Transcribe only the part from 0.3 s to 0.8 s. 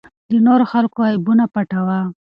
نورو